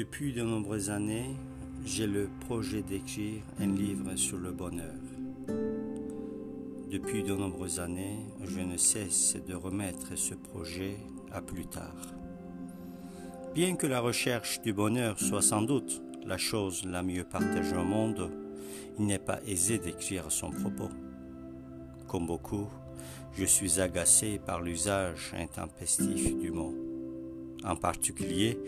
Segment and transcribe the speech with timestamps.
[0.00, 1.36] Depuis de nombreuses années,
[1.84, 4.96] j'ai le projet d'écrire un livre sur le bonheur.
[6.90, 10.96] Depuis de nombreuses années, je ne cesse de remettre ce projet
[11.30, 12.14] à plus tard.
[13.54, 17.84] Bien que la recherche du bonheur soit sans doute la chose la mieux partagée au
[17.84, 18.30] monde,
[18.98, 20.88] il n'est pas aisé d'écrire son propos.
[22.08, 22.68] Comme beaucoup,
[23.34, 26.74] je suis agacé par l'usage intempestif du mot.
[27.64, 28.58] En particulier,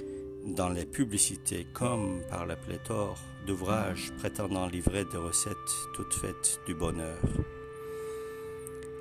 [0.45, 5.57] dans les publicités comme par la pléthore d'ouvrages prétendant livrer des recettes
[5.95, 7.19] toutes faites du bonheur.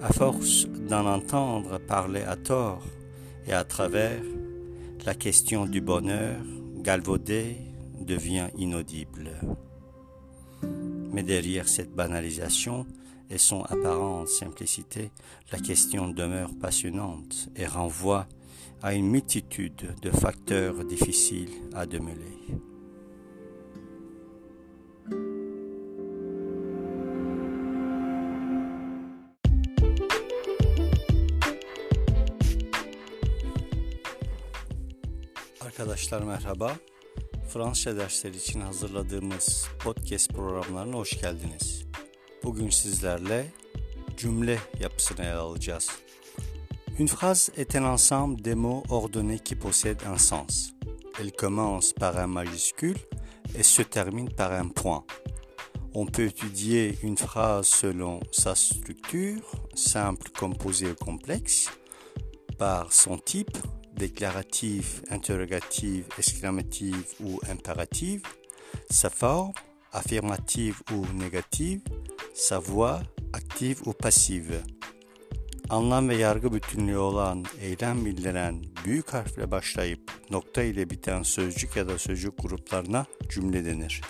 [0.02, 2.84] À force d'en entendre parler à tort
[3.48, 4.22] et à travers,
[5.06, 6.42] la question du bonheur,
[6.78, 7.58] galvaudée,
[8.00, 9.32] devient inaudible.
[11.12, 12.86] Mais derrière cette banalisation
[13.30, 15.12] et son apparente simplicité,
[15.52, 18.28] la question demeure passionnante et renvoie
[18.84, 22.38] à une multitude de facteurs difficiles à démêler.
[35.62, 36.76] Arkadaşlar merhaba.
[37.50, 41.86] Fransızca dersleri için hazırladığımız podcast programlarına hoş geldiniz.
[42.44, 43.52] Bugün sizlerle
[44.18, 45.90] cümle yapısını ele alacağız.
[47.02, 50.76] Une phrase est un ensemble de mots ordonnés qui possèdent un sens.
[51.20, 53.00] Elle commence par un majuscule
[53.56, 55.04] et se termine par un point.
[55.96, 59.42] On peut étudier une phrase selon sa structure,
[59.74, 61.72] simple, composée ou complexe,
[62.60, 63.58] par son type,
[63.96, 68.22] déclaratif, interrogatif, exclamatif ou impératif,
[68.92, 69.54] sa forme,
[69.92, 71.82] affirmative ou négative,
[72.36, 73.02] sa voix,
[73.34, 74.62] active ou passive.
[75.72, 78.56] Anlam ve yargı bütünlüğü olan, eylem bildiren,
[78.86, 84.02] büyük harfle başlayıp nokta ile biten sözcük ya da sözcük gruplarına cümle denir.